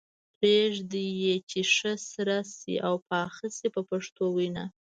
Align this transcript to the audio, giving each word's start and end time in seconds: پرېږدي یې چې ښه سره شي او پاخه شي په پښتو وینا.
پرېږدي 0.37 1.05
یې 1.23 1.35
چې 1.49 1.59
ښه 1.73 1.93
سره 2.11 2.37
شي 2.55 2.73
او 2.87 2.95
پاخه 3.09 3.47
شي 3.57 3.67
په 3.75 3.81
پښتو 3.89 4.23
وینا. 4.35 4.65